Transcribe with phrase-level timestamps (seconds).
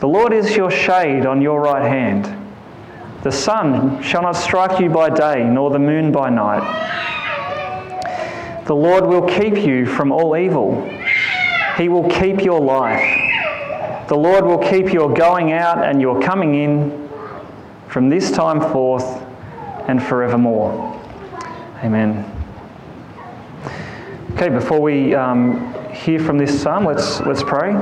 [0.00, 2.24] The Lord is your shade on your right hand.
[3.22, 6.64] The sun shall not strike you by day, nor the moon by night.
[8.64, 10.82] The Lord will keep you from all evil.
[11.76, 14.08] He will keep your life.
[14.08, 17.10] The Lord will keep your going out and your coming in
[17.88, 19.04] from this time forth
[19.86, 20.98] and forevermore.
[21.84, 22.24] Amen.
[24.32, 27.74] Okay, before we um, hear from this psalm, let's, let's pray.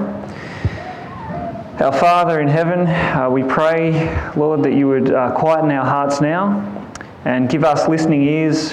[1.80, 6.20] Our Father in heaven, uh, we pray, Lord, that you would uh, quieten our hearts
[6.20, 6.90] now
[7.24, 8.73] and give us listening ears.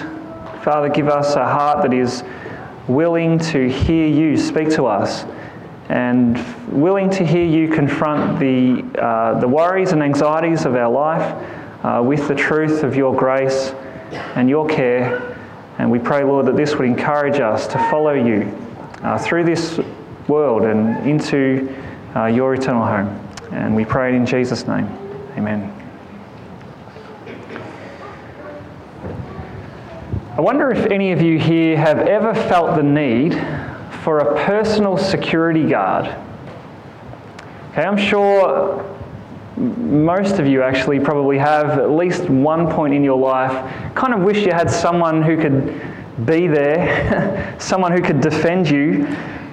[0.64, 2.24] Father, give us a heart that is
[2.88, 5.24] willing to hear you speak to us
[5.90, 11.86] and willing to hear you confront the, uh, the worries and anxieties of our life
[11.86, 13.76] uh, with the truth of your grace
[14.34, 15.38] and your care.
[15.78, 18.52] And we pray, Lord, that this would encourage us to follow you
[19.04, 19.80] uh, through this
[20.28, 21.72] world and into
[22.16, 23.22] uh, your eternal home.
[23.52, 24.86] And we pray it in Jesus' name.
[25.38, 25.72] Amen.
[30.38, 33.34] I wonder if any of you here have ever felt the need
[34.04, 36.06] for a personal security guard.
[37.72, 38.84] Okay, I'm sure
[39.58, 43.52] most of you actually probably have at least one point in your life
[43.96, 45.82] kind of wish you had someone who could
[46.26, 49.06] be there, someone who could defend you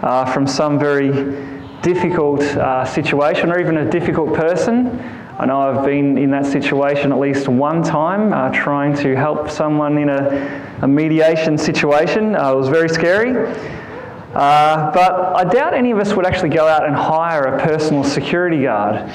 [0.03, 1.52] uh, from some very
[1.83, 4.99] difficult uh, situation or even a difficult person.
[5.39, 9.51] I know I've been in that situation at least one time, uh, trying to help
[9.51, 12.37] someone in a, a mediation situation.
[12.37, 13.53] Uh, it was very scary.
[14.35, 18.05] Uh, but I doubt any of us would actually go out and hire a personal
[18.05, 19.11] security guard.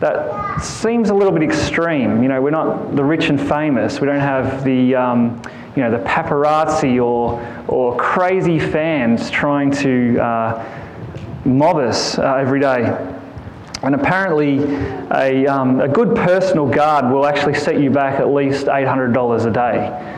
[0.00, 2.22] That seems a little bit extreme.
[2.22, 4.00] You know, we're not the rich and famous.
[4.00, 5.42] We don't have the, um,
[5.76, 10.79] you know, the paparazzi or, or crazy fans trying to uh,
[11.44, 13.16] mob us uh, every day.
[13.82, 14.58] And apparently,
[15.10, 19.50] a, um, a good personal guard will actually set you back at least $800 a
[19.50, 20.16] day.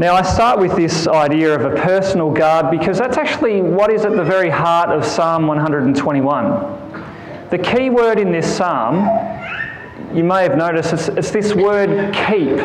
[0.00, 4.04] Now, I start with this idea of a personal guard because that's actually what is
[4.04, 7.48] at the very heart of Psalm 121.
[7.50, 8.96] The key word in this psalm,
[10.16, 12.58] you may have noticed, it's, it's this word keep.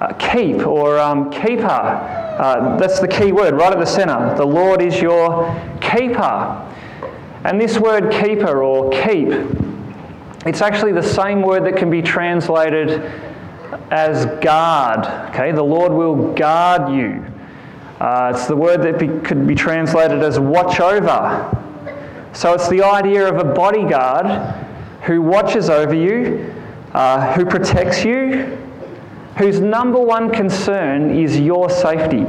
[0.00, 2.17] Uh, keep or um, keeper.
[2.38, 4.32] Uh, that's the key word right at the centre.
[4.36, 6.64] The Lord is your keeper.
[7.42, 9.28] And this word keeper or keep,
[10.46, 13.10] it's actually the same word that can be translated
[13.90, 15.04] as guard.
[15.30, 17.26] Okay, the Lord will guard you.
[18.00, 21.50] Uh, it's the word that be, could be translated as watch over.
[22.34, 24.26] So it's the idea of a bodyguard
[25.02, 26.54] who watches over you,
[26.92, 28.56] uh, who protects you,
[29.38, 32.26] whose number one concern is your safety.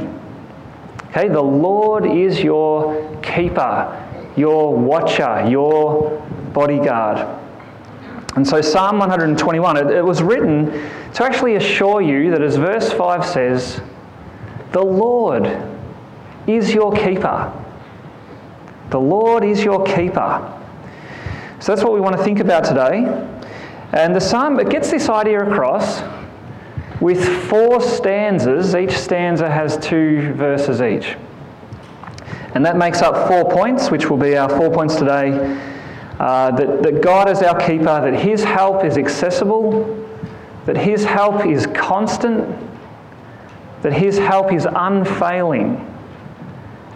[1.08, 7.26] Okay, the Lord is your keeper, your watcher, your bodyguard.
[8.36, 10.70] And so, Psalm 121, it, it was written
[11.14, 13.80] to actually assure you that, as verse 5 says,
[14.70, 15.46] the Lord
[16.46, 17.52] is your keeper.
[18.90, 20.56] The Lord is your keeper.
[21.58, 23.04] So that's what we want to think about today.
[23.92, 26.02] And the psalm, it gets this idea across
[27.00, 28.74] with four stanzas.
[28.74, 31.16] Each stanza has two verses each.
[32.54, 35.32] And that makes up four points, which will be our four points today.
[36.18, 40.06] Uh, that, that God is our keeper, that His help is accessible,
[40.66, 42.46] that His help is constant,
[43.82, 45.86] that His help is unfailing,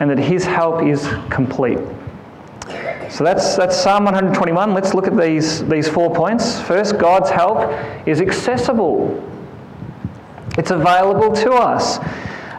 [0.00, 1.78] and that His help is complete.
[3.08, 4.74] So that's, that's Psalm 121.
[4.74, 6.60] Let's look at these, these four points.
[6.60, 7.70] First, God's help
[8.06, 9.22] is accessible.
[10.56, 11.98] It's available to us.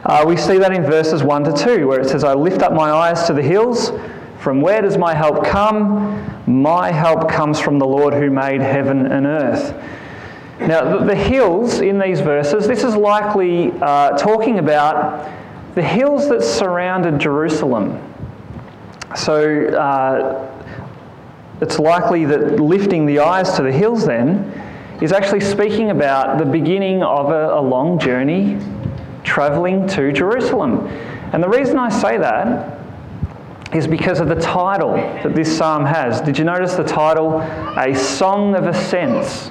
[0.04, 2.72] Uh, we see that in verses 1 to 2, where it says, I lift up
[2.72, 3.90] my eyes to the hills.
[4.38, 6.24] From where does my help come?
[6.46, 9.74] My help comes from the Lord who made heaven and earth.
[10.60, 15.30] Now, the, hills in these verses, this is likely uh, talking about
[15.74, 18.00] the hills that surrounded Jerusalem.
[19.16, 20.52] So, uh,
[21.60, 24.52] it's likely that lifting the eyes to the hills then
[25.00, 28.58] is actually speaking about the beginning of a, a long journey
[29.24, 30.86] traveling to Jerusalem.
[31.32, 32.78] And the reason I say that
[33.74, 36.20] is because of the title that this psalm has.
[36.20, 37.40] Did you notice the title?
[37.40, 39.50] A Song of Ascents.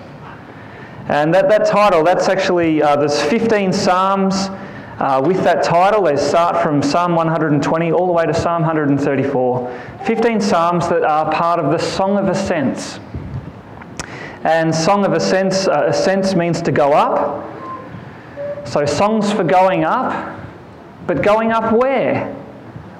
[1.07, 4.49] And that, that title, that's actually, uh, there's 15 psalms
[4.97, 6.03] uh, with that title.
[6.03, 9.81] They start from Psalm 120 all the way to Psalm 134.
[10.05, 12.99] 15 psalms that are part of the Song of Ascents.
[14.45, 17.43] And Song of Ascents, uh, ascents means to go up.
[18.67, 20.39] So songs for going up,
[21.07, 22.31] but going up where?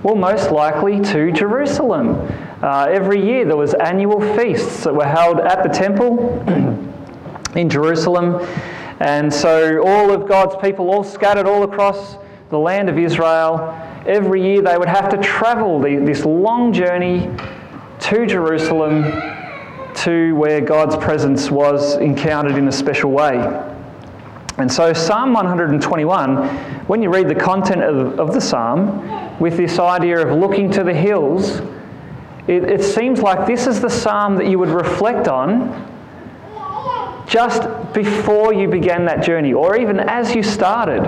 [0.02, 2.16] Well, most likely to Jerusalem.
[2.64, 6.42] Uh, every year there was annual feasts that were held at the temple
[7.56, 8.44] in Jerusalem.
[9.00, 12.18] And so all of God's people, all scattered all across
[12.50, 13.70] the land of Israel,
[14.08, 17.30] every year they would have to travel the, this long journey
[18.00, 19.04] to Jerusalem
[19.96, 23.38] to where God's presence was encountered in a special way.
[24.58, 26.48] And so, Psalm 121,
[26.88, 30.84] when you read the content of, of the psalm, with this idea of looking to
[30.84, 31.60] the hills,
[32.48, 35.92] it, it seems like this is the psalm that you would reflect on
[37.28, 37.64] just
[37.94, 41.02] before you began that journey, or even as you started.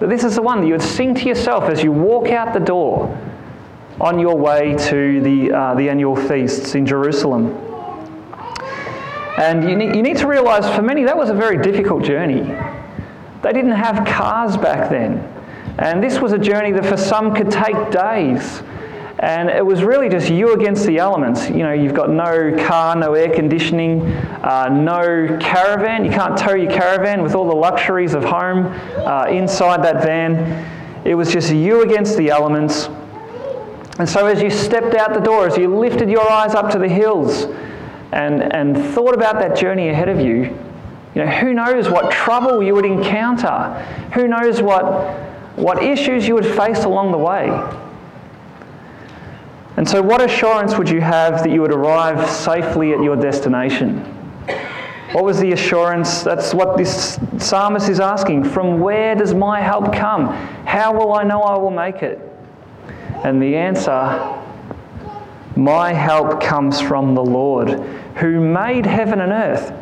[0.00, 2.54] That this is the one that you would sing to yourself as you walk out
[2.54, 3.20] the door
[4.00, 7.54] on your way to the, uh, the annual feasts in Jerusalem.
[9.38, 12.42] And you need, you need to realize for many that was a very difficult journey.
[13.42, 15.18] They didn't have cars back then.
[15.78, 18.62] And this was a journey that for some could take days.
[19.18, 21.48] And it was really just you against the elements.
[21.48, 26.04] You know, you've got no car, no air conditioning, uh, no caravan.
[26.04, 28.66] You can't tow your caravan with all the luxuries of home
[29.06, 31.04] uh, inside that van.
[31.04, 32.86] It was just you against the elements.
[33.98, 36.78] And so, as you stepped out the door, as you lifted your eyes up to
[36.78, 37.46] the hills
[38.12, 40.56] and, and thought about that journey ahead of you,
[41.14, 43.72] you know, who knows what trouble you would encounter?
[44.14, 44.84] Who knows what,
[45.56, 47.48] what issues you would face along the way?
[49.76, 53.98] And so, what assurance would you have that you would arrive safely at your destination?
[55.12, 56.22] What was the assurance?
[56.22, 58.44] That's what this psalmist is asking.
[58.44, 60.26] From where does my help come?
[60.64, 62.20] How will I know I will make it?
[63.24, 64.42] And the answer
[65.56, 67.70] my help comes from the Lord,
[68.16, 69.72] who made heaven and earth.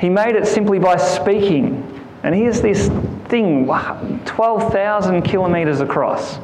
[0.00, 1.84] He made it simply by speaking.
[2.24, 2.88] And here's this
[3.28, 3.68] thing
[4.24, 6.40] 12,000 kilometres across.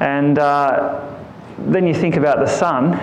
[0.00, 1.16] And uh,
[1.58, 2.94] then you think about the sun,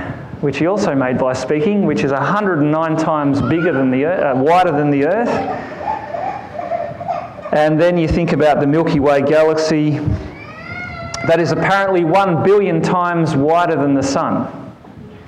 [0.42, 4.40] which he also made by speaking, which is 109 times bigger than the earth, uh,
[4.42, 5.30] wider than the earth.
[7.54, 10.00] And then you think about the Milky Way galaxy
[11.28, 14.58] that is apparently one billion times wider than the sun.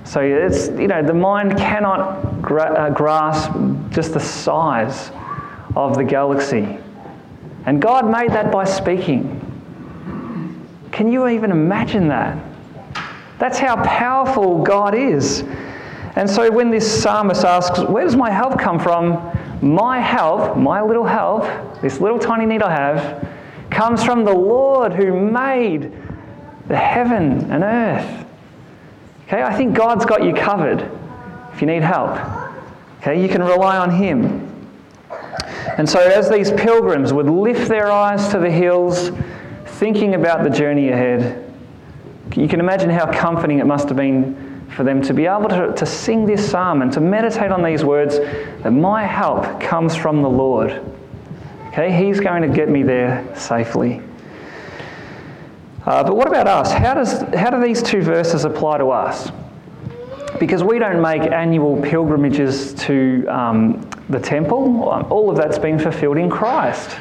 [0.03, 3.51] So it's, you know, the mind cannot gra- uh, grasp
[3.89, 5.11] just the size
[5.75, 6.77] of the galaxy.
[7.65, 9.39] And God made that by speaking.
[10.91, 12.37] Can you even imagine that?
[13.39, 15.43] That's how powerful God is.
[16.15, 19.31] And so when this psalmist asks, Where does my help come from?
[19.61, 23.27] My help, my little help, this little tiny need I have,
[23.69, 25.91] comes from the Lord who made
[26.67, 28.25] the heaven and earth.
[29.27, 30.87] Okay, I think God's got you covered
[31.53, 32.19] if you need help.
[32.99, 34.49] Okay, you can rely on Him.
[35.77, 39.11] And so, as these pilgrims would lift their eyes to the hills,
[39.65, 41.42] thinking about the journey ahead,
[42.35, 45.73] you can imagine how comforting it must have been for them to be able to,
[45.73, 50.21] to sing this psalm and to meditate on these words that my help comes from
[50.21, 50.81] the Lord.
[51.67, 54.01] Okay, He's going to get me there safely.
[55.85, 56.71] Uh, but what about us?
[56.71, 59.31] How, does, how do these two verses apply to us?
[60.39, 66.17] Because we don't make annual pilgrimages to um, the temple, all of that's been fulfilled
[66.17, 66.97] in Christ.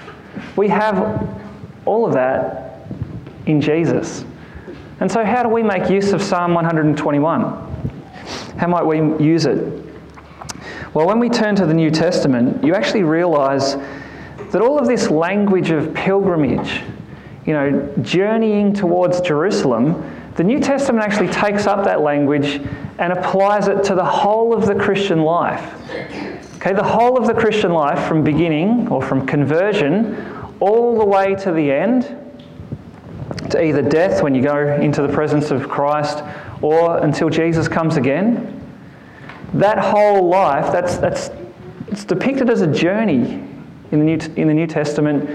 [0.57, 1.29] We have
[1.87, 2.87] all of that
[3.47, 4.25] in Jesus.
[5.03, 7.43] And so, how do we make use of Psalm 121?
[8.57, 9.85] How might we use it?
[10.95, 15.11] Well, when we turn to the New Testament, you actually realize that all of this
[15.11, 16.83] language of pilgrimage,
[17.45, 22.65] you know, journeying towards Jerusalem, the New Testament actually takes up that language
[23.01, 25.75] and applies it to the whole of the Christian life.
[26.59, 30.15] Okay, the whole of the Christian life from beginning or from conversion
[30.61, 32.22] all the way to the end,
[33.53, 36.23] to either death when you go into the presence of Christ
[36.61, 38.59] or until Jesus comes again.
[39.55, 41.31] That whole life, that's, that's
[41.89, 43.45] it's depicted as a journey
[43.91, 45.29] in the New, in the New Testament,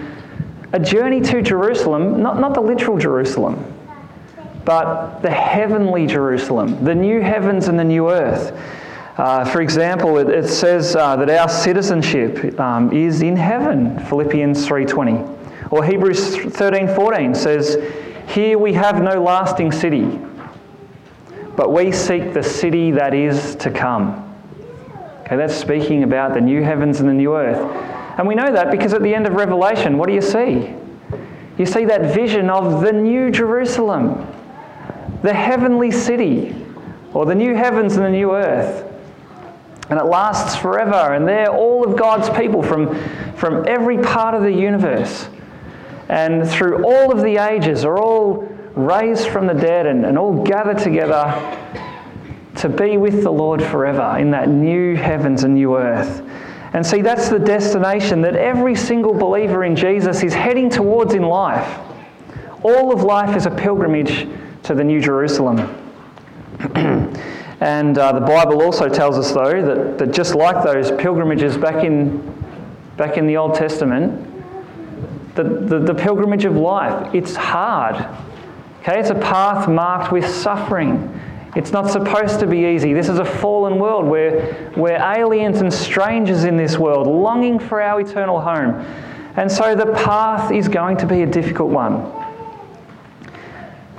[0.73, 3.73] a journey to Jerusalem, not, not the literal Jerusalem,
[4.65, 8.59] but the heavenly Jerusalem, the new heavens and the new earth.
[9.17, 14.67] Uh, for example, it, it says uh, that our citizenship um, is in heaven, Philippians
[14.67, 15.71] 3.20.
[15.71, 17.77] Or Hebrews 13.14 says,
[18.27, 20.19] Here we have no lasting city,
[21.55, 24.23] but we seek the city that is to come.
[25.21, 27.57] Okay, that's speaking about the new heavens and the new earth.
[28.17, 30.73] And we know that because at the end of Revelation, what do you see?
[31.57, 34.27] You see that vision of the new Jerusalem,
[35.23, 36.53] the heavenly city,
[37.13, 38.83] or the new heavens and the new earth.
[39.89, 42.93] And it lasts forever, and there all of God's people from,
[43.35, 45.29] from every part of the universe
[46.09, 50.43] and through all of the ages are all raised from the dead and, and all
[50.43, 51.25] gathered together
[52.55, 56.21] to be with the Lord forever in that new heavens and new earth.
[56.73, 61.23] And see, that's the destination that every single believer in Jesus is heading towards in
[61.23, 61.79] life.
[62.63, 64.27] All of life is a pilgrimage
[64.63, 65.59] to the New Jerusalem.
[67.61, 71.83] and uh, the Bible also tells us, though, that, that just like those pilgrimages back
[71.83, 72.17] in,
[72.97, 74.36] back in the Old Testament,
[75.37, 77.95] the, the, the pilgrimage of life, it's hard.
[78.81, 81.21] Okay, it's a path marked with suffering.
[81.55, 82.93] It's not supposed to be easy.
[82.93, 84.05] This is a fallen world.
[84.05, 88.75] We're, we're aliens and strangers in this world, longing for our eternal home.
[89.37, 92.11] And so the path is going to be a difficult one.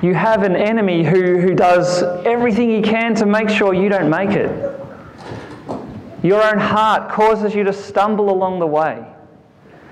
[0.03, 4.11] You have an enemy who, who does everything he can to make sure you don't
[4.11, 4.51] make it.
[6.23, 9.05] Your own heart causes you to stumble along the way.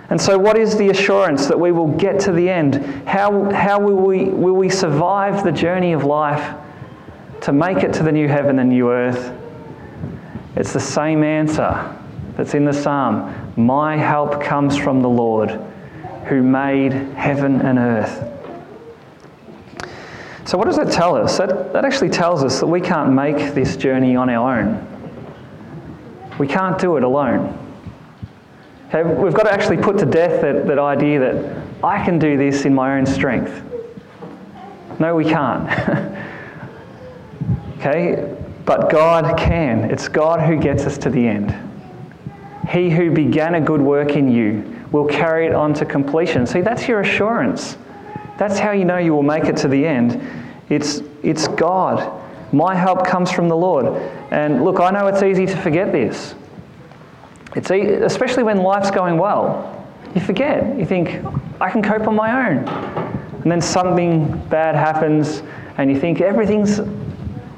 [0.09, 2.77] And so, what is the assurance that we will get to the end?
[3.09, 6.57] How, how will, we, will we survive the journey of life
[7.41, 9.37] to make it to the new heaven and new earth?
[10.55, 11.97] It's the same answer
[12.37, 15.51] that's in the psalm My help comes from the Lord
[16.27, 18.33] who made heaven and earth.
[20.45, 21.37] So, what does that tell us?
[21.39, 24.87] That, that actually tells us that we can't make this journey on our own.
[26.39, 27.66] We can't do it alone.
[28.89, 32.37] Okay, we've got to actually put to death that, that idea that I can do
[32.37, 33.63] this in my own strength.
[35.01, 35.69] No, we can't.
[37.79, 39.91] okay, but God can.
[39.91, 41.53] It's God who gets us to the end.
[42.69, 46.47] He who began a good work in you will carry it on to completion.
[46.47, 47.77] See, that's your assurance.
[48.39, 50.21] That's how you know you will make it to the end.
[50.69, 52.23] It's, it's God.
[52.53, 53.87] My help comes from the Lord.
[54.31, 56.37] And look, I know it's easy to forget this.
[57.57, 59.73] It's especially when life's going well.
[60.15, 60.79] You forget.
[60.79, 61.25] You think,
[61.59, 62.59] I can cope on my own.
[63.43, 65.43] And then something bad happens,
[65.79, 66.81] and you think everything's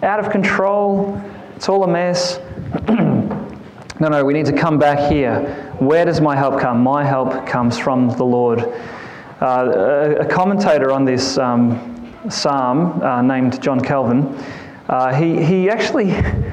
[0.02, 1.20] out of control,
[1.56, 2.38] it's all a mess.
[2.88, 5.40] no, no, we need to come back here.
[5.80, 6.80] Where does my help come?
[6.80, 8.60] My help comes from the Lord.
[9.40, 14.26] Uh, a, a, commentator on this um, psalm uh, named John Calvin,
[14.88, 16.10] uh, he, he actually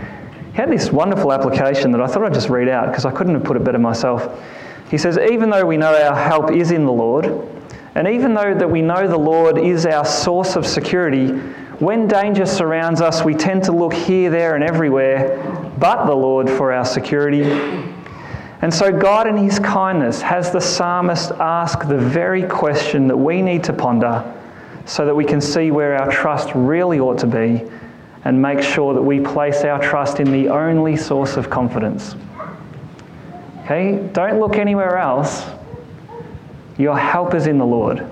[0.55, 3.43] had this wonderful application that I thought I'd just read out because I couldn't have
[3.43, 4.41] put it better myself.
[4.89, 7.25] He says, Even though we know our help is in the Lord,
[7.95, 11.27] and even though that we know the Lord is our source of security,
[11.79, 15.41] when danger surrounds us, we tend to look here, there, and everywhere
[15.77, 17.43] but the Lord for our security.
[18.61, 23.41] And so, God, in His kindness, has the psalmist ask the very question that we
[23.41, 24.23] need to ponder
[24.85, 27.69] so that we can see where our trust really ought to be
[28.25, 32.15] and make sure that we place our trust in the only source of confidence.
[33.63, 34.09] Okay?
[34.13, 35.45] Don't look anywhere else.
[36.77, 38.05] Your help is in the Lord.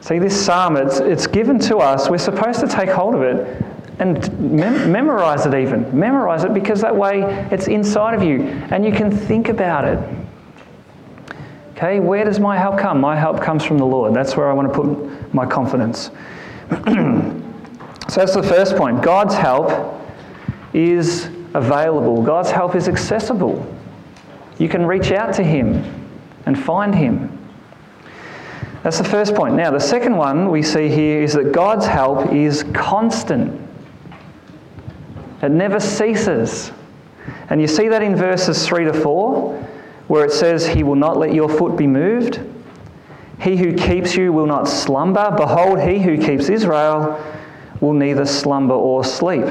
[0.00, 2.10] See, this psalm, it's, it's given to us.
[2.10, 3.64] We're supposed to take hold of it
[3.98, 5.98] and mem- memorize it, even.
[5.98, 9.98] Memorize it because that way it's inside of you and you can think about it.
[11.72, 13.00] Okay, where does my help come?
[13.00, 14.12] My help comes from the Lord.
[14.12, 16.10] That's where I want to put my confidence.
[18.08, 19.02] So that's the first point.
[19.02, 20.00] God's help
[20.74, 23.66] is available, God's help is accessible.
[24.58, 25.84] You can reach out to Him
[26.46, 27.38] and find Him.
[28.82, 29.54] That's the first point.
[29.54, 33.60] Now, the second one we see here is that God's help is constant,
[35.42, 36.72] it never ceases.
[37.50, 39.52] And you see that in verses 3 to 4,
[40.08, 42.40] where it says, He will not let your foot be moved.
[43.40, 45.34] He who keeps you will not slumber.
[45.36, 47.20] Behold, he who keeps Israel
[47.82, 49.44] will neither slumber or sleep.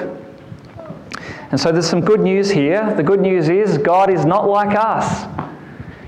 [1.51, 2.95] And so there's some good news here.
[2.95, 5.27] The good news is God is not like us.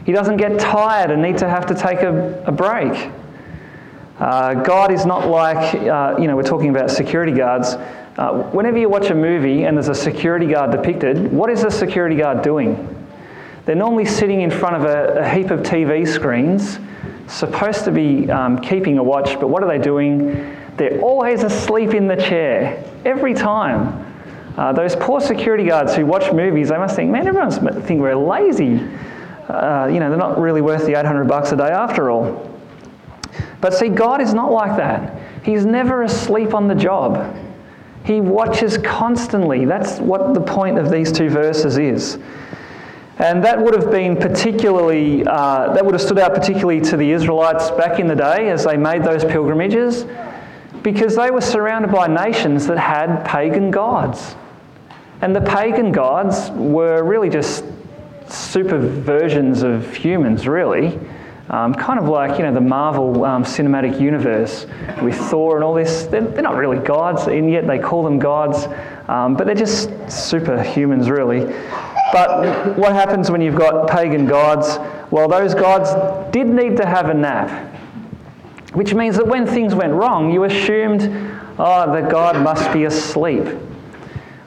[0.06, 3.12] He doesn't get tired and need to have to take a, a break.
[4.20, 7.74] Uh, God is not like, uh, you know, we're talking about security guards.
[8.18, 11.72] Uh, whenever you watch a movie and there's a security guard depicted, what is a
[11.72, 13.06] security guard doing?
[13.66, 16.80] They're normally sitting in front of a, a heap of TV screens,
[17.28, 20.56] supposed to be um, keeping a watch, but what are they doing?
[20.78, 24.02] They're always asleep in the chair, every time.
[24.58, 28.16] Uh, those poor security guards who watch movies, they must think, man, everyone's think we're
[28.16, 28.80] lazy.
[29.48, 32.50] Uh, you know, they're not really worth the 800 bucks a day after all.
[33.62, 35.44] But see, God is not like that.
[35.44, 37.36] He's never asleep on the job.
[38.04, 39.66] He watches constantly.
[39.66, 42.20] That's what the point of these two verses is.
[43.20, 47.12] And that would have been particularly, uh, that would have stood out particularly to the
[47.12, 50.06] Israelites back in the day as they made those pilgrimages,
[50.84, 54.36] because they were surrounded by nations that had pagan gods.
[55.22, 57.64] And the pagan gods were really just
[58.28, 61.00] super versions of humans, really.
[61.50, 64.66] Um, kind of like, you know, the Marvel um, cinematic universe
[65.02, 66.06] with Thor and all this.
[66.06, 68.66] They're, they're, not really gods, and yet they call them gods,
[69.10, 71.46] um, but they're just superhumans, really.
[72.14, 74.78] But what happens when you've got pagan gods?
[75.12, 75.90] Well, those gods
[76.32, 77.73] did need to have a nap,
[78.74, 81.04] which means that when things went wrong, you assumed,
[81.58, 83.48] oh, the god must be asleep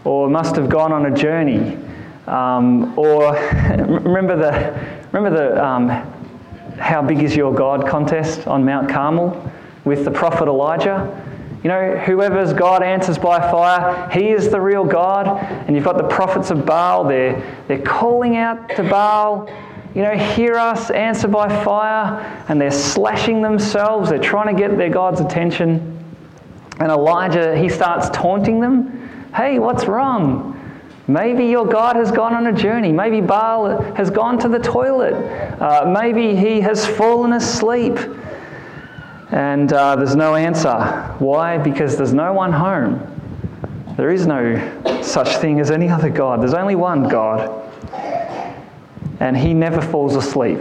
[0.04, 1.78] or must have gone on a journey.
[2.26, 3.32] Um, or
[3.78, 5.88] remember the, remember the um,
[6.78, 9.50] how big is your God contest on Mount Carmel
[9.84, 11.22] with the prophet Elijah?
[11.62, 15.26] You know, whoever's God answers by fire, he is the real God.
[15.66, 19.48] And you've got the prophets of Baal, they're, they're calling out to Baal,
[19.96, 22.44] you know, hear us, answer by fire.
[22.50, 26.04] And they're slashing themselves, they're trying to get their God's attention.
[26.78, 29.08] And Elijah, he starts taunting them.
[29.34, 30.52] Hey, what's wrong?
[31.08, 32.92] Maybe your God has gone on a journey.
[32.92, 35.14] Maybe Baal has gone to the toilet.
[35.58, 37.98] Uh, maybe he has fallen asleep.
[39.30, 40.76] And uh, there's no answer.
[41.20, 41.56] Why?
[41.56, 43.00] Because there's no one home.
[43.96, 46.42] There is no such thing as any other God.
[46.42, 47.65] There's only one God.
[49.20, 50.60] And he never falls asleep.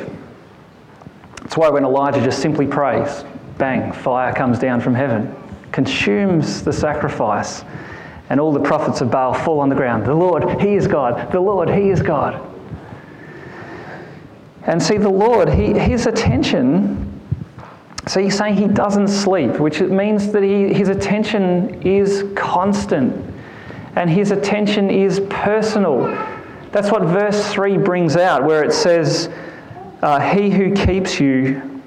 [1.42, 3.24] That's why when Elijah just simply prays,
[3.58, 5.36] bang, fire comes down from heaven,
[5.72, 7.64] consumes the sacrifice,
[8.30, 10.06] and all the prophets of Baal fall on the ground.
[10.06, 11.32] The Lord, He is God.
[11.32, 12.42] The Lord, He is God.
[14.64, 17.06] And see, the Lord, he, His attention
[18.08, 23.34] so he's saying he doesn't sleep, which means that he, his attention is constant
[23.96, 26.06] and his attention is personal.
[26.76, 29.30] That's what verse 3 brings out, where it says,
[30.02, 31.82] uh, He who keeps you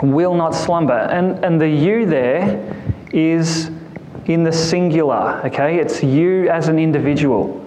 [0.00, 0.92] will not slumber.
[0.92, 2.76] And, and the you there
[3.12, 3.72] is
[4.26, 5.80] in the singular, okay?
[5.80, 7.66] It's you as an individual,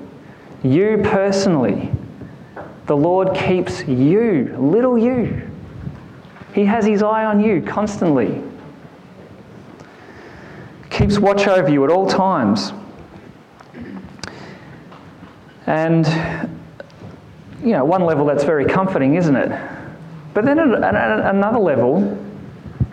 [0.63, 1.91] you personally.
[2.85, 5.51] The Lord keeps you, little you.
[6.53, 8.41] He has his eye on you constantly.
[10.91, 12.71] Keeps watch over you at all times.
[15.67, 16.05] And,
[17.61, 19.49] you know, one level that's very comforting, isn't it?
[20.33, 22.17] But then at another level,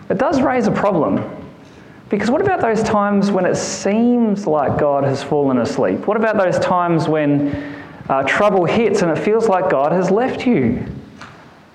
[0.09, 1.23] it does raise a problem.
[2.09, 6.07] Because what about those times when it seems like God has fallen asleep?
[6.07, 7.75] What about those times when
[8.09, 10.85] uh, trouble hits and it feels like God has left you?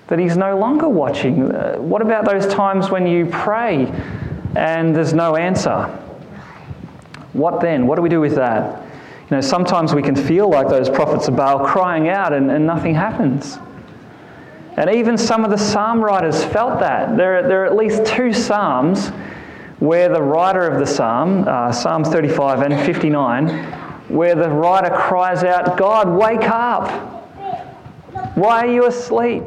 [0.09, 1.51] that He's no longer watching?
[1.51, 3.85] Uh, what about those times when you pray
[4.55, 5.85] and there's no answer?
[7.33, 7.85] What then?
[7.85, 8.88] What do we do with that?
[9.29, 12.65] You know, sometimes we can feel like those prophets of Baal crying out and, and
[12.65, 13.59] nothing happens.
[14.75, 17.15] And even some of the psalm writers felt that.
[17.15, 19.09] There are, there are at least two psalms
[19.79, 23.49] where the writer of the psalm, uh, Psalm 35 and 59,
[24.09, 26.89] where the writer cries out, God, wake up!
[28.35, 29.43] Why are you asleep?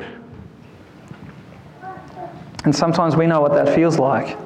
[2.64, 4.38] And sometimes we know what that feels like.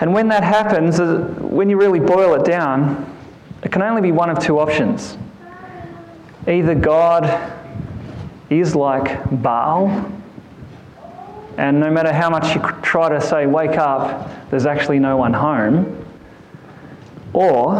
[0.00, 3.11] And when that happens, uh, when you really boil it down,
[3.62, 5.16] it can only be one of two options.
[6.46, 7.52] Either God
[8.50, 10.10] is like Baal,
[11.56, 15.32] and no matter how much you try to say, wake up, there's actually no one
[15.32, 16.04] home.
[17.32, 17.76] Or,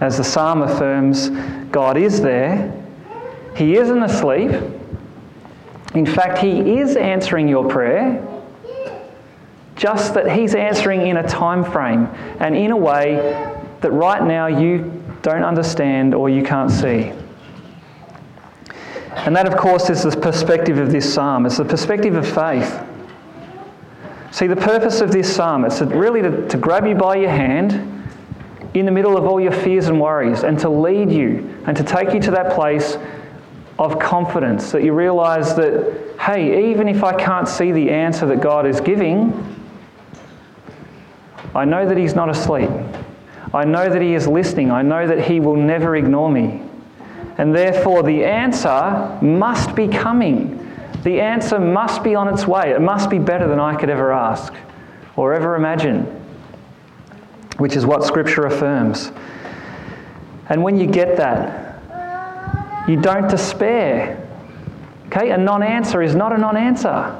[0.00, 1.30] as the psalm affirms,
[1.70, 2.72] God is there,
[3.56, 4.52] He isn't asleep,
[5.94, 8.26] in fact, He is answering your prayer,
[9.76, 12.06] just that He's answering in a time frame
[12.38, 13.51] and in a way
[13.82, 17.12] that right now you don't understand or you can't see.
[19.14, 21.44] And that, of course, is the perspective of this psalm.
[21.46, 22.80] It's the perspective of faith.
[24.30, 27.88] See, the purpose of this psalm is really to, to grab you by your hand
[28.74, 31.82] in the middle of all your fears and worries and to lead you and to
[31.82, 32.96] take you to that place
[33.78, 38.40] of confidence that you realize that, hey, even if I can't see the answer that
[38.40, 39.58] God is giving,
[41.54, 42.70] I know that He's not asleep.
[43.54, 44.70] I know that He is listening.
[44.70, 46.62] I know that He will never ignore me.
[47.38, 50.58] And therefore, the answer must be coming.
[51.02, 52.70] The answer must be on its way.
[52.70, 54.54] It must be better than I could ever ask
[55.16, 56.04] or ever imagine,
[57.58, 59.12] which is what Scripture affirms.
[60.48, 64.18] And when you get that, you don't despair.
[65.06, 65.30] Okay?
[65.30, 67.16] A non answer is not a non answer,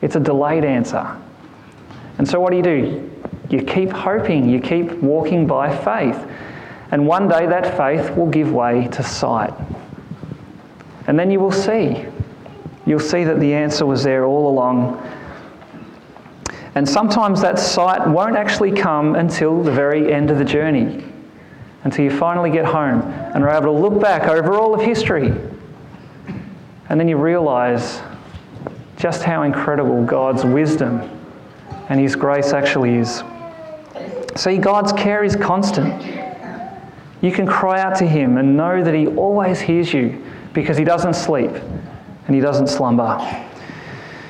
[0.00, 1.16] it's a delayed answer.
[2.18, 3.17] And so, what do you do?
[3.48, 6.18] You keep hoping, you keep walking by faith.
[6.90, 9.52] And one day that faith will give way to sight.
[11.06, 12.04] And then you will see.
[12.86, 15.02] You'll see that the answer was there all along.
[16.74, 21.04] And sometimes that sight won't actually come until the very end of the journey,
[21.84, 25.32] until you finally get home and are able to look back over all of history.
[26.88, 28.00] And then you realize
[28.96, 31.10] just how incredible God's wisdom
[31.88, 33.22] and His grace actually is.
[34.38, 36.00] See, God's care is constant.
[37.20, 40.84] You can cry out to Him and know that He always hears you because He
[40.84, 43.18] doesn't sleep and He doesn't slumber.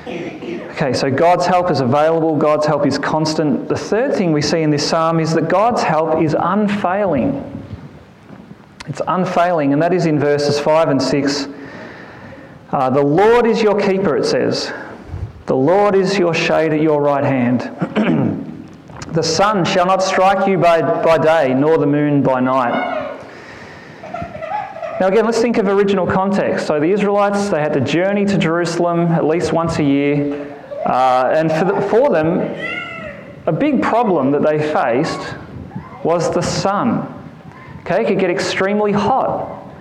[0.07, 3.69] Okay, so God's help is available, God's help is constant.
[3.69, 7.45] The third thing we see in this psalm is that God's help is unfailing.
[8.87, 11.47] It's unfailing, and that is in verses 5 and 6.
[12.71, 14.73] Uh, the Lord is your keeper, it says.
[15.45, 17.69] The Lord is your shade at your right hand.
[19.11, 23.09] The sun shall not strike you by, by day, nor the moon by night.
[24.99, 26.67] Now, again, let's think of original context.
[26.67, 30.55] So, the Israelites, they had to journey to Jerusalem at least once a year.
[30.85, 32.39] Uh, and for, the, for them,
[33.47, 35.35] a big problem that they faced
[36.03, 37.11] was the sun.
[37.79, 39.73] Okay, it could get extremely hot.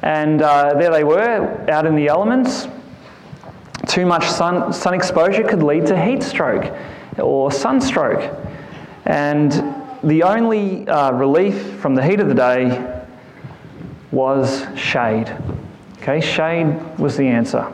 [0.00, 2.68] And uh, there they were, out in the elements.
[3.86, 6.74] Too much sun, sun exposure could lead to heat stroke
[7.18, 8.34] or sunstroke.
[9.04, 9.52] And
[10.02, 13.04] the only uh, relief from the heat of the day
[14.10, 15.34] was shade.
[15.98, 17.64] Okay, shade was the answer.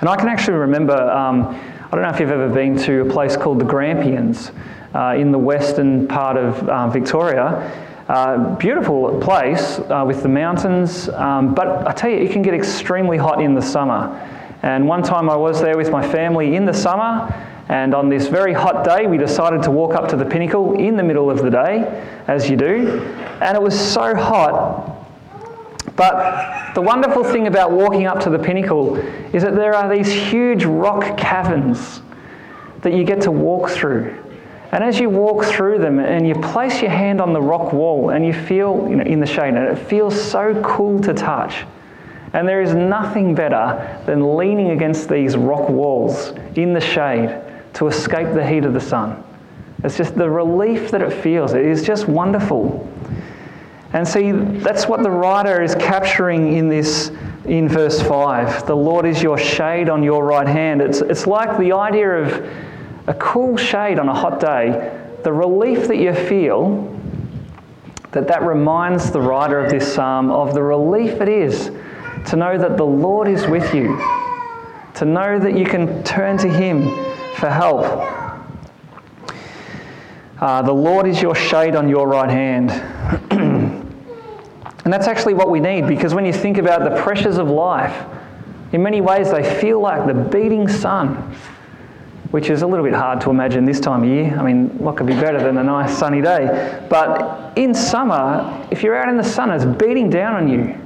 [0.00, 3.12] And I can actually remember, um, I don't know if you've ever been to a
[3.12, 4.52] place called the Grampians
[4.94, 7.86] uh, in the western part of uh, Victoria.
[8.08, 12.54] Uh, beautiful place uh, with the mountains, um, but I tell you, it can get
[12.54, 14.08] extremely hot in the summer.
[14.62, 17.28] And one time I was there with my family in the summer,
[17.68, 20.96] and on this very hot day, we decided to walk up to the pinnacle in
[20.96, 21.80] the middle of the day,
[22.26, 23.02] as you do.
[23.42, 24.94] And it was so hot.
[25.94, 28.96] But the wonderful thing about walking up to the pinnacle
[29.34, 32.00] is that there are these huge rock caverns
[32.80, 34.16] that you get to walk through.
[34.72, 38.10] And as you walk through them and you place your hand on the rock wall
[38.10, 41.66] and you feel you know, in the shade, and it feels so cool to touch.
[42.32, 47.86] And there is nothing better than leaning against these rock walls in the shade to
[47.86, 49.24] escape the heat of the sun.
[49.84, 51.54] It's just the relief that it feels.
[51.54, 52.88] It is just wonderful.
[53.92, 57.10] And see, that's what the writer is capturing in this
[57.46, 58.66] in verse 5.
[58.66, 60.82] The Lord is your shade on your right hand.
[60.82, 62.50] It's, it's like the idea of
[63.06, 64.94] a cool shade on a hot day.
[65.22, 66.94] The relief that you feel,
[68.12, 71.70] that that reminds the writer of this psalm of the relief it is
[72.26, 73.96] to know that the Lord is with you,
[74.94, 76.88] to know that you can turn to Him
[77.38, 77.84] for help.
[80.40, 82.70] Uh, the Lord is your shade on your right hand.
[83.30, 88.06] and that's actually what we need because when you think about the pressures of life,
[88.72, 91.34] in many ways they feel like the beating sun,
[92.30, 94.36] which is a little bit hard to imagine this time of year.
[94.38, 96.86] I mean, what could be better than a nice sunny day?
[96.90, 100.78] But in summer, if you're out in the sun, it's beating down on you.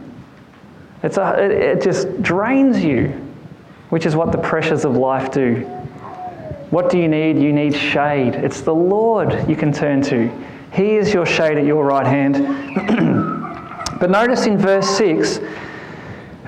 [1.03, 3.09] It's a, it, it just drains you,
[3.91, 5.82] which is what the pressures of life do.
[6.73, 7.37] What do you need?
[7.37, 8.35] You need shade.
[8.35, 10.33] It's the Lord you can turn to.
[10.73, 12.37] He is your shade at your right hand.
[14.01, 15.41] but notice in verse 6,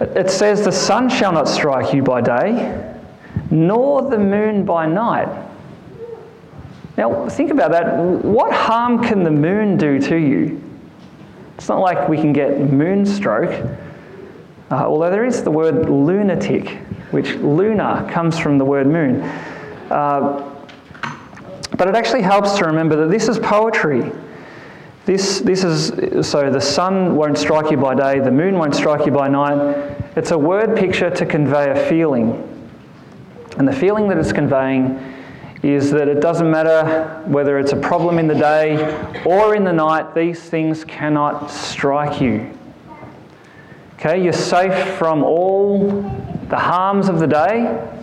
[0.00, 2.96] it says, The sun shall not strike you by day,
[3.50, 5.28] nor the moon by night.
[6.96, 7.94] Now, think about that.
[7.98, 10.58] What harm can the moon do to you?
[11.58, 13.78] It's not like we can get moonstroke,
[14.70, 16.78] uh, although there is the word lunatic,
[17.10, 19.30] which lunar comes from the word moon.
[19.94, 20.42] Uh,
[21.78, 24.10] but it actually helps to remember that this is poetry.
[25.06, 29.06] This, this is so the sun won't strike you by day, the moon won't strike
[29.06, 29.96] you by night.
[30.16, 32.50] It's a word picture to convey a feeling.
[33.56, 34.98] And the feeling that it's conveying
[35.62, 39.72] is that it doesn't matter whether it's a problem in the day or in the
[39.72, 42.52] night, these things cannot strike you.
[43.94, 46.02] Okay, you're safe from all
[46.48, 47.93] the harms of the day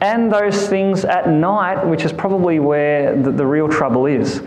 [0.00, 4.42] and those things at night, which is probably where the, the real trouble is.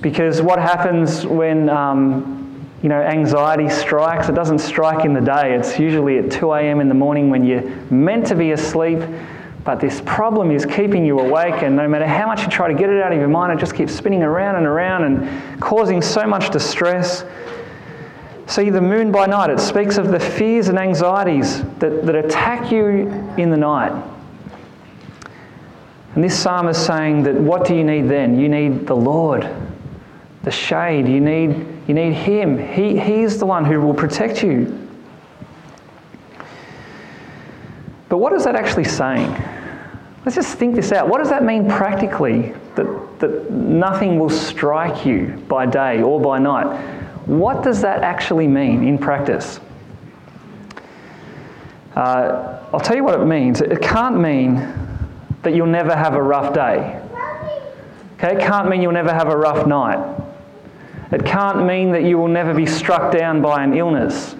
[0.00, 4.28] Because what happens when um, you know anxiety strikes?
[4.28, 5.54] It doesn't strike in the day.
[5.54, 6.80] It's usually at 2 a.m.
[6.80, 9.00] in the morning when you're meant to be asleep
[9.64, 12.74] but this problem is keeping you awake, and no matter how much you try to
[12.74, 16.00] get it out of your mind, it just keeps spinning around and around and causing
[16.00, 17.24] so much distress.
[18.46, 22.72] See, the moon by night, it speaks of the fears and anxieties that, that attack
[22.72, 23.92] you in the night.
[26.14, 28.38] And this psalm is saying that what do you need then?
[28.38, 29.48] You need the Lord,
[30.42, 31.06] the shade.
[31.06, 31.50] You need,
[31.86, 32.58] you need Him.
[32.58, 34.76] He, he is the one who will protect you.
[38.08, 39.30] But what is that actually saying?
[40.24, 41.08] Let's just think this out.
[41.08, 42.54] What does that mean practically?
[42.74, 46.66] That, that nothing will strike you by day or by night.
[47.26, 49.60] What does that actually mean in practice?
[51.94, 53.60] Uh, I'll tell you what it means.
[53.60, 54.56] It can't mean
[55.42, 57.00] that you'll never have a rough day.
[58.14, 60.18] Okay, it can't mean you'll never have a rough night.
[61.12, 64.36] It can't mean that you will never be struck down by an illness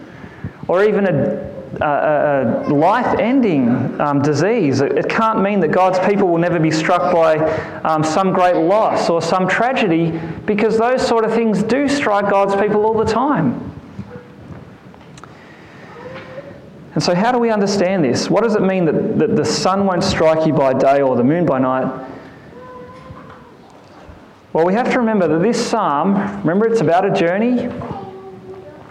[0.68, 4.80] or even a a, a life ending um, disease.
[4.80, 7.36] It, it, can't mean that God's people will never be struck by
[7.82, 12.56] um, some great loss or some tragedy because those sort of things do strike God's
[12.56, 13.69] people all the time.
[16.94, 18.28] And so, how do we understand this?
[18.28, 21.24] What does it mean that, that the sun won't strike you by day or the
[21.24, 22.08] moon by night?
[24.52, 27.66] Well, we have to remember that this psalm, remember, it's about a journey,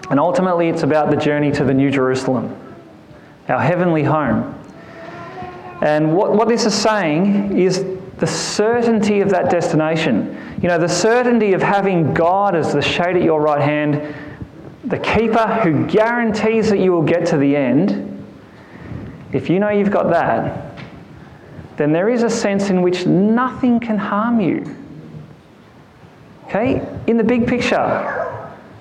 [0.09, 2.55] and ultimately it's about the journey to the New Jerusalem
[3.49, 4.55] our heavenly home.
[5.81, 7.83] And what, what this is saying is
[8.17, 10.57] the certainty of that destination.
[10.61, 14.13] You know, the certainty of having God as the shade at your right hand,
[14.83, 18.05] the keeper who guarantees that you will get to the end.
[19.33, 20.77] If you know you've got that,
[21.77, 24.75] then there is a sense in which nothing can harm you.
[26.45, 26.85] Okay?
[27.07, 27.77] In the big picture,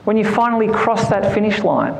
[0.05, 1.95] when you finally cross that finish line,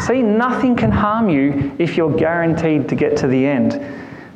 [0.00, 3.72] See, nothing can harm you if you're guaranteed to get to the end.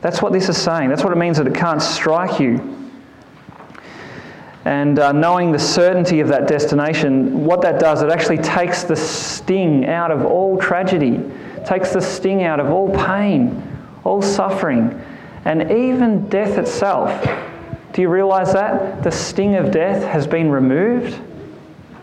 [0.01, 0.89] That's what this is saying.
[0.89, 2.80] That's what it means that it can't strike you.
[4.65, 8.97] And uh, knowing the certainty of that destination, what that does, it actually takes the
[8.97, 11.21] sting out of all tragedy,
[11.67, 13.63] takes the sting out of all pain,
[14.05, 15.01] all suffering,
[15.47, 17.27] and even death itself.
[17.93, 19.03] Do you realize that?
[19.03, 21.19] The sting of death has been removed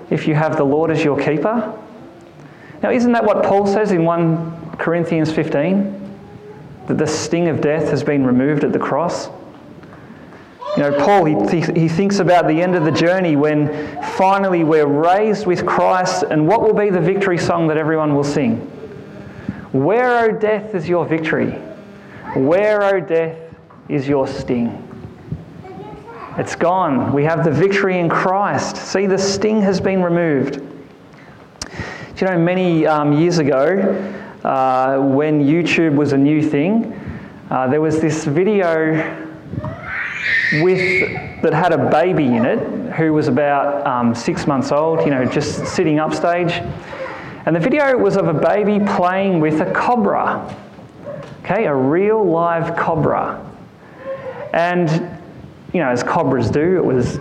[0.09, 1.79] if you have the Lord as your keeper.
[2.81, 5.93] Now, isn't that what Paul says in 1 Corinthians 15?
[6.87, 9.29] That the sting of death has been removed at the cross?
[10.77, 13.67] You know, Paul, he, th- he thinks about the end of the journey when
[14.15, 18.23] finally we're raised with Christ, and what will be the victory song that everyone will
[18.23, 18.57] sing?
[19.71, 21.49] Where, O death, is your victory?
[22.35, 23.39] Where, O death,
[23.89, 24.83] is your sting?
[26.37, 27.11] It's gone.
[27.11, 28.77] We have the victory in Christ.
[28.77, 30.57] See, the sting has been removed.
[30.59, 34.13] Do you know, many um, years ago,
[34.43, 36.93] uh, when YouTube was a new thing,
[37.49, 39.25] uh, there was this video
[40.61, 42.59] with that had a baby in it
[42.93, 46.51] who was about um, six months old, you know, just sitting upstage.
[47.45, 50.55] And the video was of a baby playing with a cobra,
[51.43, 53.43] okay, a real live cobra.
[54.53, 54.89] And,
[55.73, 57.19] you know, as cobras do, it was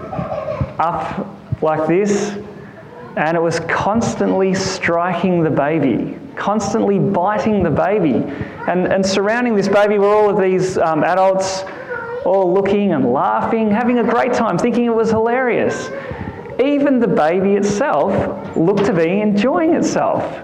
[0.79, 1.29] up
[1.63, 2.37] like this,
[3.17, 8.15] and it was constantly striking the baby, constantly biting the baby.
[8.69, 11.63] And, and surrounding this baby were all of these um, adults,
[12.27, 15.91] all looking and laughing, having a great time, thinking it was hilarious.
[16.63, 20.43] Even the baby itself looked to be enjoying itself.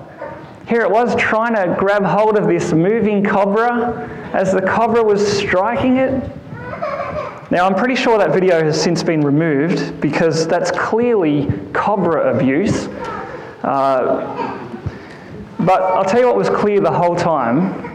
[0.68, 5.26] Here it was trying to grab hold of this moving cobra as the cobra was
[5.26, 6.22] striking it.
[7.50, 12.86] Now, I'm pretty sure that video has since been removed because that's clearly cobra abuse.
[13.62, 14.58] Uh,
[15.58, 17.90] but I'll tell you what was clear the whole time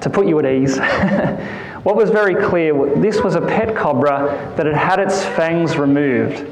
[0.00, 0.78] to put you at ease.
[1.84, 6.46] what was very clear this was a pet cobra that had had its fangs removed.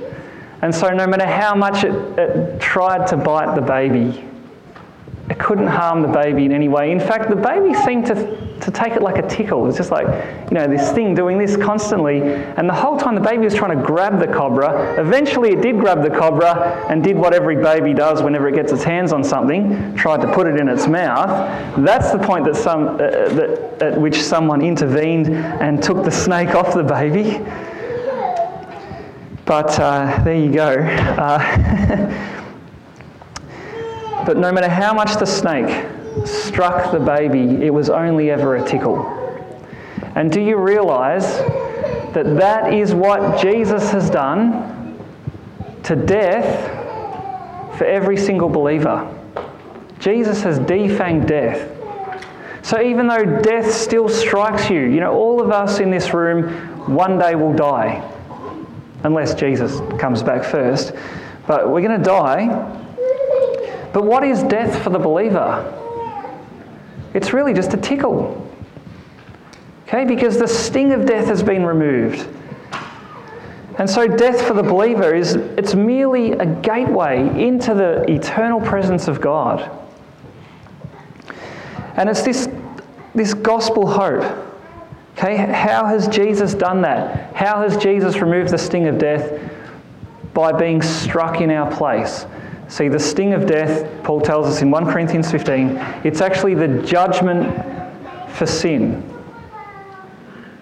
[0.61, 4.25] And so, no matter how much it, it tried to bite the baby,
[5.29, 6.93] it couldn't harm the baby in any way.
[6.93, 8.15] In fact, the baby seemed to
[8.63, 9.67] to take it like a tickle.
[9.69, 10.07] It's just like,
[10.51, 12.23] you know, this thing doing this constantly.
[12.23, 14.99] And the whole time the baby was trying to grab the cobra.
[15.01, 18.73] Eventually it did grab the cobra and did what every baby does whenever it gets
[18.73, 21.29] its hands on something, tried to put it in its mouth.
[21.85, 26.55] That's the point that some, uh, that, at which someone intervened and took the snake
[26.55, 27.39] off the baby.
[29.45, 30.75] But uh, there you go.
[30.79, 32.29] Uh,
[34.25, 35.87] But no matter how much the snake
[36.25, 39.19] struck the baby, it was only ever a tickle.
[40.15, 41.39] And do you realize
[42.15, 44.99] that that is what Jesus has done
[45.85, 49.09] to death for every single believer?
[49.99, 51.69] Jesus has defanged death.
[52.65, 56.49] So even though death still strikes you, you know, all of us in this room
[56.95, 58.09] one day will die,
[59.05, 60.93] unless Jesus comes back first.
[61.47, 62.49] But we're going to die.
[63.93, 65.79] But what is death for the believer?
[67.15, 68.49] It's really just a tickle.
[69.87, 72.27] Okay, because the sting of death has been removed.
[73.79, 79.09] And so death for the believer is it's merely a gateway into the eternal presence
[79.09, 79.71] of God.
[81.97, 82.49] And it's this,
[83.15, 84.23] this gospel hope.
[85.17, 87.35] Okay, how has Jesus done that?
[87.35, 89.41] How has Jesus removed the sting of death?
[90.33, 92.25] By being struck in our place.
[92.73, 96.81] See, the sting of death, Paul tells us in 1 Corinthians 15, it's actually the
[96.83, 97.55] judgment
[98.31, 99.07] for sin.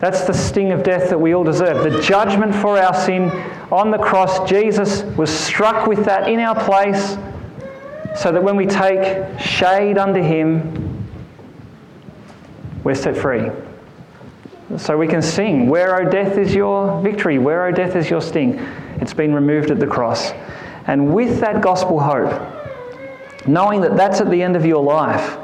[0.01, 1.85] That's the sting of death that we all deserve.
[1.85, 3.31] The judgment for our sin
[3.71, 7.17] on the cross, Jesus was struck with that in our place
[8.21, 11.07] so that when we take shade under Him,
[12.83, 13.53] we're set free.
[14.79, 17.39] So we can sing, Where, O death, is your victory?
[17.39, 18.59] Where, O death, is your sting?
[19.01, 20.33] It's been removed at the cross.
[20.91, 25.39] And with that gospel hope, knowing that that's at the end of your life,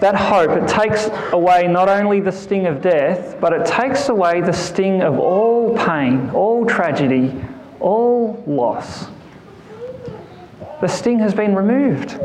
[0.00, 4.40] that hope, it takes away not only the sting of death, but it takes away
[4.40, 7.44] the sting of all pain, all tragedy,
[7.80, 9.08] all loss.
[10.80, 12.18] The sting has been removed.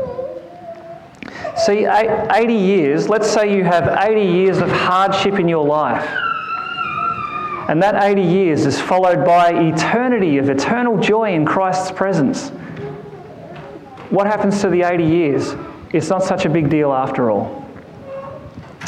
[1.58, 6.29] See, 80 years, let's say you have 80 years of hardship in your life.
[7.70, 12.48] And that 80 years is followed by eternity of eternal joy in Christ's presence.
[14.10, 15.54] What happens to the 80 years?
[15.92, 17.64] It's not such a big deal after all.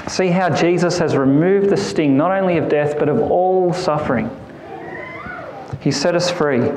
[0.09, 4.29] See how Jesus has removed the sting not only of death but of all suffering.
[5.81, 6.69] He set us free.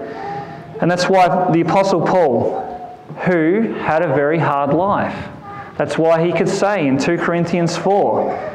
[0.81, 5.27] And that's why the Apostle Paul, who had a very hard life,
[5.75, 8.54] that's why he could say in 2 Corinthians 4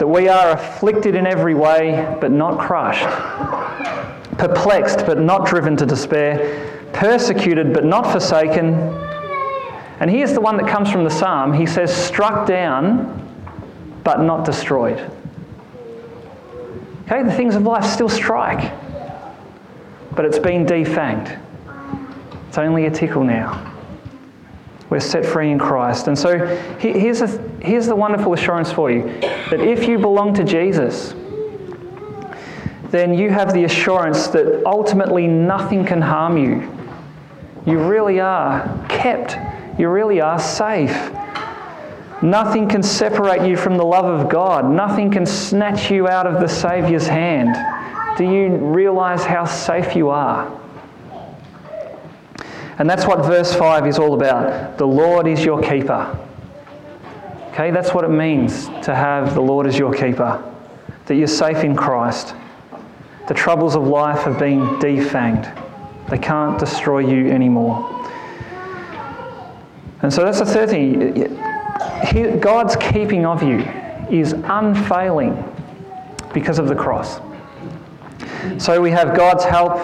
[0.00, 3.04] that we are afflicted in every way, but not crushed,
[4.38, 8.72] perplexed, but not driven to despair, persecuted, but not forsaken.
[10.00, 13.28] And here's the one that comes from the psalm he says, struck down,
[14.02, 14.98] but not destroyed.
[17.02, 18.72] Okay, the things of life still strike,
[20.16, 21.38] but it's been defanged.
[22.48, 23.69] It's only a tickle now.
[24.90, 26.08] We're set free in Christ.
[26.08, 26.36] And so
[26.78, 27.28] here's, a,
[27.62, 29.04] here's the wonderful assurance for you
[29.50, 31.14] that if you belong to Jesus,
[32.90, 36.76] then you have the assurance that ultimately nothing can harm you.
[37.64, 39.36] You really are kept,
[39.78, 41.12] you really are safe.
[42.20, 44.68] Nothing can separate you from the love of God.
[44.68, 47.56] Nothing can snatch you out of the Saviour's hand.
[48.18, 50.59] Do you realize how safe you are?
[52.80, 54.78] And that's what verse 5 is all about.
[54.78, 56.18] The Lord is your keeper.
[57.50, 60.42] Okay, that's what it means to have the Lord as your keeper,
[61.04, 62.34] that you're safe in Christ.
[63.28, 65.54] The troubles of life have been defanged,
[66.08, 67.86] they can't destroy you anymore.
[70.00, 72.40] And so that's the third thing.
[72.40, 73.58] God's keeping of you
[74.08, 75.44] is unfailing
[76.32, 77.20] because of the cross.
[78.56, 79.78] So we have God's help,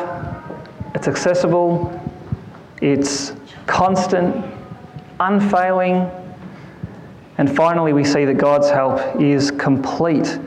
[0.95, 2.03] it's accessible,
[2.83, 3.33] it's
[3.67, 4.45] constant,
[5.21, 6.11] unfailing.
[7.39, 10.39] And finally, we see that God's help is complete.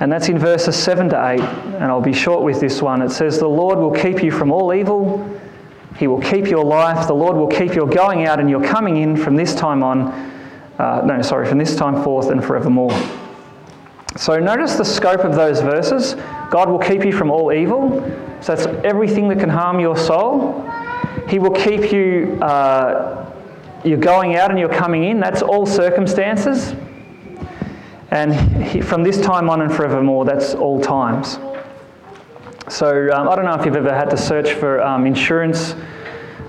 [0.00, 1.40] And that's in verses 7 to 8.
[1.40, 3.02] And I'll be short with this one.
[3.02, 5.28] It says, The Lord will keep you from all evil.
[5.96, 7.08] He will keep your life.
[7.08, 10.12] The Lord will keep your going out and your coming in from this time on.
[10.78, 12.92] Uh, no, sorry, from this time forth and forevermore.
[14.16, 16.14] So notice the scope of those verses.
[16.50, 18.00] God will keep you from all evil.
[18.40, 20.64] So that's everything that can harm your soul.
[21.26, 23.32] He will keep you, uh,
[23.84, 25.20] you're going out and you're coming in.
[25.20, 26.74] That's all circumstances.
[28.10, 31.38] And he, from this time on and forevermore, that's all times.
[32.68, 35.74] So um, I don't know if you've ever had to search for um, insurance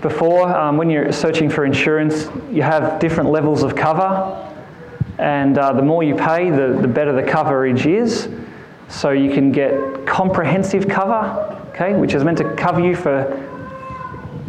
[0.01, 0.47] before.
[0.55, 4.45] Um, when you're searching for insurance, you have different levels of cover.
[5.17, 8.29] and uh, the more you pay, the, the better the coverage is.
[8.87, 13.45] So you can get comprehensive cover, okay, which is meant to cover you for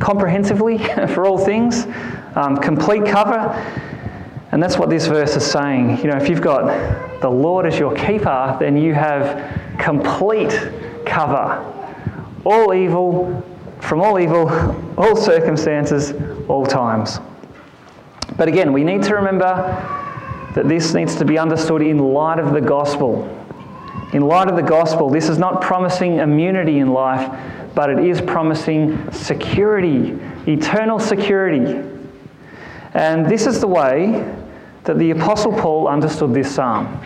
[0.01, 0.79] comprehensively
[1.15, 1.87] for all things,
[2.35, 3.39] um, complete cover.
[4.53, 5.99] And that's what this verse is saying.
[5.99, 10.51] You know, if you've got the Lord as your keeper, then you have complete
[11.07, 11.65] cover.
[12.45, 13.45] All evil,
[13.81, 14.51] from all evil,
[14.99, 16.13] all circumstances,
[16.49, 17.21] all times.
[18.37, 19.47] But again, we need to remember
[20.55, 23.37] that this needs to be understood in light of the gospel.
[24.13, 27.31] In light of the gospel, this is not promising immunity in life,
[27.75, 31.87] but it is promising security, eternal security.
[32.95, 34.35] And this is the way
[34.85, 37.01] that the Apostle Paul understood this psalm.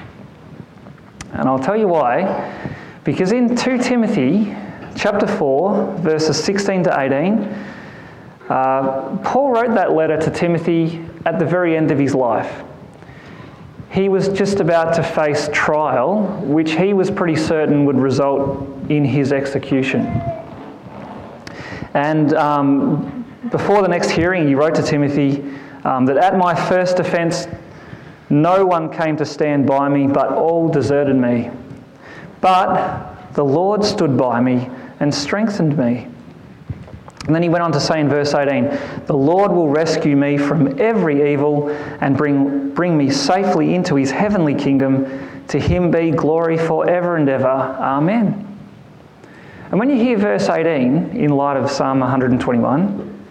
[1.32, 2.70] And I'll tell you why.
[3.04, 4.56] Because in 2 Timothy
[4.96, 7.42] chapter 4, verses 16 to 18,
[8.48, 12.62] uh, Paul wrote that letter to Timothy at the very end of his life.
[13.90, 19.04] He was just about to face trial, which he was pretty certain would result in
[19.04, 20.04] his execution.
[21.95, 25.42] And um, before the next hearing, he wrote to Timothy
[25.84, 27.47] um, that at my first offence,
[28.30, 31.51] no one came to stand by me, but all deserted me.
[32.40, 34.68] But the Lord stood by me
[35.01, 36.09] and strengthened me.
[37.26, 40.36] And then he went on to say in verse 18, The Lord will rescue me
[40.36, 41.70] from every evil
[42.01, 45.47] and bring, bring me safely into his heavenly kingdom.
[45.49, 47.47] To him be glory forever and ever.
[47.47, 48.43] Amen.
[49.74, 53.26] And when you hear verse 18 in light of Psalm 121,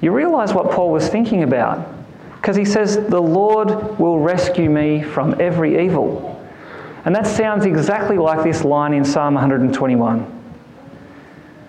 [0.00, 1.86] you realize what Paul was thinking about.
[2.34, 6.44] Because he says, The Lord will rescue me from every evil.
[7.04, 10.26] And that sounds exactly like this line in Psalm 121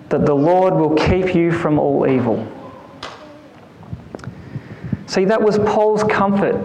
[0.10, 2.52] that the Lord will keep you from all evil.
[5.06, 6.56] See, that was Paul's comfort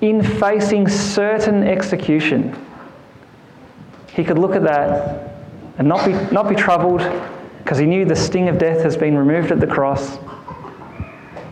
[0.00, 2.58] in facing certain execution.
[4.14, 5.31] He could look at that
[5.78, 7.00] and not be, not be troubled
[7.62, 10.18] because he knew the sting of death has been removed at the cross.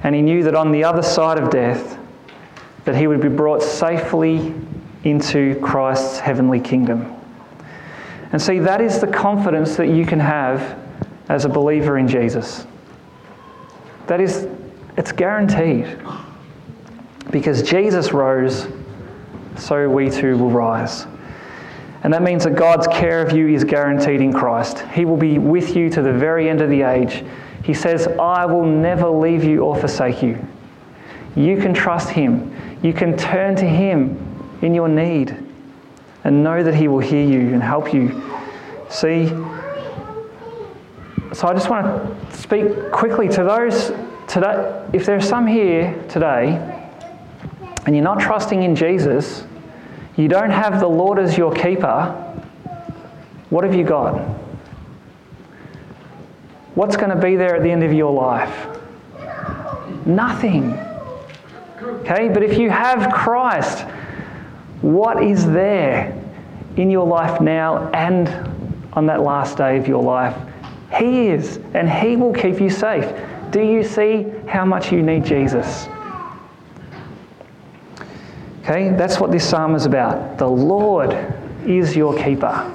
[0.02, 1.98] And he knew that on the other side of death,
[2.84, 4.54] that he would be brought safely
[5.04, 7.14] into Christ's heavenly kingdom.
[8.32, 10.78] And see, that is the confidence that you can have
[11.28, 12.66] as a believer in Jesus.
[14.06, 14.48] That is,
[14.96, 15.98] it's guaranteed.
[17.30, 18.66] Because Jesus rose,
[19.56, 21.06] so we too will rise.
[22.02, 24.80] And that means that God's care of you is guaranteed in Christ.
[24.94, 27.24] He will be with you to the very end of the age.
[27.62, 30.38] He says, I will never leave you or forsake you.
[31.36, 32.54] You can trust Him.
[32.82, 35.36] You can turn to Him in your need
[36.24, 38.22] and know that He will hear you and help you.
[38.88, 39.28] See,
[41.32, 41.86] so I just want
[42.30, 43.92] to speak quickly to those
[44.26, 44.88] today.
[44.92, 46.56] If there are some here today
[47.86, 49.44] and you're not trusting in Jesus,
[50.20, 52.06] you don't have the Lord as your keeper,
[53.50, 54.18] what have you got?
[56.74, 58.78] What's going to be there at the end of your life?
[60.06, 60.72] Nothing.
[61.82, 63.80] Okay, but if you have Christ,
[64.80, 66.16] what is there
[66.76, 68.28] in your life now and
[68.92, 70.36] on that last day of your life?
[70.96, 73.04] He is, and He will keep you safe.
[73.50, 75.86] Do you see how much you need Jesus?
[78.70, 80.38] Okay, that's what this psalm is about.
[80.38, 81.12] The Lord
[81.66, 82.72] is your keeper.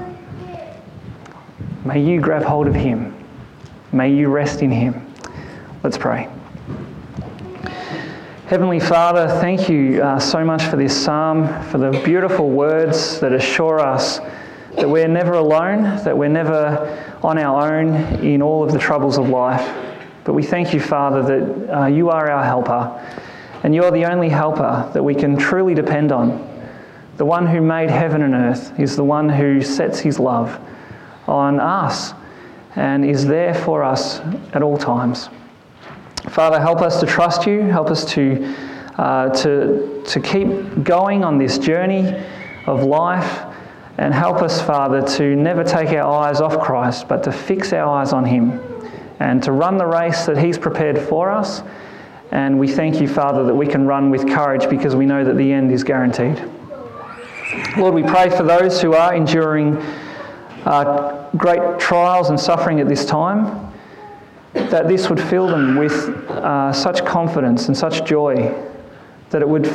[1.85, 3.15] May you grab hold of Him.
[3.93, 5.13] May you rest in Him.
[5.83, 6.27] Let's pray.
[8.47, 13.31] Heavenly Father, thank you uh, so much for this psalm, for the beautiful words that
[13.31, 14.19] assure us
[14.73, 19.17] that we're never alone, that we're never on our own in all of the troubles
[19.17, 19.65] of life.
[20.25, 23.23] But we thank you, Father, that uh, you are our helper,
[23.65, 26.47] and you're the only helper that we can truly depend on.
[27.17, 30.59] The one who made heaven and earth is the one who sets his love
[31.27, 32.13] on us
[32.75, 34.19] and is there for us
[34.53, 35.29] at all times.
[36.29, 38.55] Father, help us to trust you, help us to,
[38.99, 42.23] uh, to, to keep going on this journey
[42.67, 43.51] of life
[43.97, 47.97] and help us, Father, to never take our eyes off Christ, but to fix our
[47.97, 48.61] eyes on Him
[49.19, 51.63] and to run the race that He's prepared for us.
[52.35, 55.37] And we thank you, Father, that we can run with courage because we know that
[55.37, 56.37] the end is guaranteed.
[57.77, 59.77] Lord, we pray for those who are enduring
[60.65, 63.71] uh, great trials and suffering at this time,
[64.51, 68.53] that this would fill them with uh, such confidence and such joy
[69.29, 69.71] that it would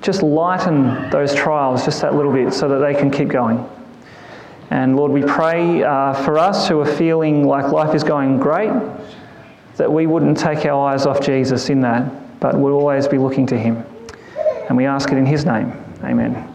[0.00, 3.68] just lighten those trials just that little bit so that they can keep going.
[4.70, 8.70] And Lord, we pray uh, for us who are feeling like life is going great,
[9.76, 13.46] that we wouldn't take our eyes off Jesus in that, but we'll always be looking
[13.46, 13.84] to Him.
[14.68, 15.72] And we ask it in His name.
[16.02, 16.53] Amen.